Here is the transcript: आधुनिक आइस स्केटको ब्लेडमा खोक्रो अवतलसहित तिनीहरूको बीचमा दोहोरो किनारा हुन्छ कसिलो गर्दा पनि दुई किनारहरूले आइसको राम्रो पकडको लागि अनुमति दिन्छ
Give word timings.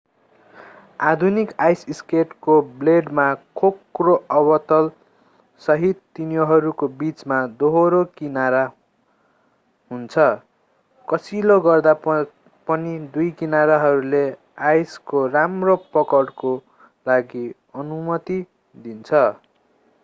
आधुनिक 0.99 1.51
आइस 1.63 1.81
स्केटको 1.97 2.53
ब्लेडमा 2.77 3.25
खोक्रो 3.59 4.13
अवतलसहित 4.35 5.99
तिनीहरूको 6.15 6.87
बीचमा 7.01 7.37
दोहोरो 7.59 7.99
किनारा 8.15 8.63
हुन्छ 9.91 10.25
कसिलो 11.07 11.57
गर्दा 11.59 11.93
पनि 12.05 12.93
दुई 13.13 13.29
किनारहरूले 13.43 14.23
आइसको 14.71 15.25
राम्रो 15.29 15.75
पकडको 15.93 16.55
लागि 17.05 17.45
अनुमति 17.75 18.39
दिन्छ 18.77 19.21